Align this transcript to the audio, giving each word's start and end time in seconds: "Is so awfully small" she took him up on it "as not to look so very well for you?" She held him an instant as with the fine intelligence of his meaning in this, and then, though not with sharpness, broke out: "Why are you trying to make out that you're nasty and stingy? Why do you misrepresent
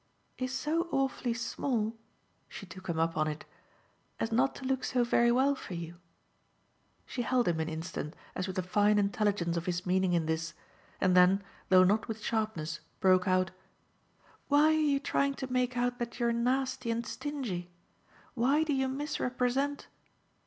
"Is 0.39 0.51
so 0.51 0.87
awfully 0.89 1.35
small" 1.35 1.95
she 2.49 2.65
took 2.65 2.87
him 2.87 2.97
up 2.97 3.15
on 3.15 3.27
it 3.27 3.45
"as 4.19 4.31
not 4.31 4.55
to 4.55 4.65
look 4.65 4.83
so 4.83 5.03
very 5.03 5.31
well 5.31 5.53
for 5.53 5.75
you?" 5.75 5.99
She 7.05 7.21
held 7.21 7.47
him 7.47 7.59
an 7.59 7.69
instant 7.69 8.15
as 8.33 8.47
with 8.47 8.55
the 8.55 8.63
fine 8.63 8.97
intelligence 8.97 9.57
of 9.57 9.67
his 9.67 9.85
meaning 9.85 10.13
in 10.13 10.25
this, 10.25 10.55
and 10.99 11.15
then, 11.15 11.43
though 11.69 11.83
not 11.83 12.07
with 12.07 12.19
sharpness, 12.23 12.79
broke 12.99 13.27
out: 13.27 13.51
"Why 14.47 14.71
are 14.73 14.73
you 14.73 14.99
trying 14.99 15.35
to 15.35 15.53
make 15.53 15.77
out 15.77 15.99
that 15.99 16.19
you're 16.19 16.33
nasty 16.33 16.89
and 16.89 17.05
stingy? 17.05 17.69
Why 18.33 18.63
do 18.63 18.73
you 18.73 18.87
misrepresent 18.87 19.87